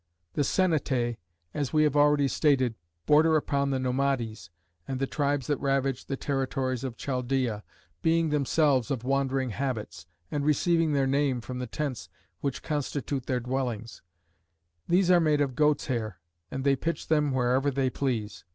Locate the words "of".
6.83-6.97, 8.89-9.03, 15.39-15.55